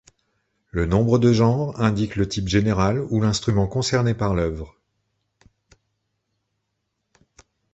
Le 0.71 0.87
nombre 0.87 1.19
de 1.19 1.31
genre 1.31 1.79
indique 1.79 2.15
le 2.15 2.27
type 2.27 2.47
général 2.47 3.05
ou 3.11 3.21
l'instrument 3.21 3.67
concerné 3.67 4.15
par 4.15 4.33
l'œuvre. 4.33 4.75